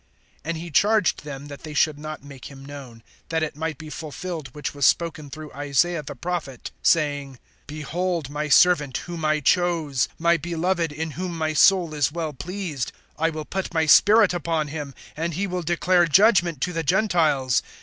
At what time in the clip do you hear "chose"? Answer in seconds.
9.41-10.09